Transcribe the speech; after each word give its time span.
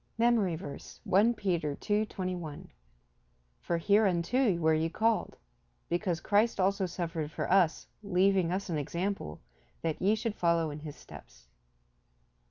MEMORY 0.17 0.55
VERSE, 0.55 0.99
I 1.13 1.31
Peter 1.37 1.75
2: 1.75 2.07
21 2.07 2.71
"For 3.59 3.77
hereunto 3.77 4.57
were 4.57 4.73
ye 4.73 4.89
called; 4.89 5.37
because 5.89 6.19
Christ 6.21 6.59
also 6.59 6.87
suffered 6.87 7.29
for 7.29 7.51
us, 7.51 7.85
leaving 8.01 8.51
us 8.51 8.67
an 8.67 8.79
example, 8.79 9.41
that 9.83 10.01
ye 10.01 10.15
should 10.15 10.33
follow 10.33 10.71
in 10.71 10.79
his 10.79 10.95
steps." 10.95 11.49